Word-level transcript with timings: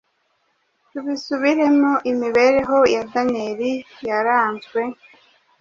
Tubisubiremo, 0.89 1.91
imibereho 2.11 2.77
ya 2.93 3.03
Daniyeli 3.13 3.71
yaranzwe 4.07 4.81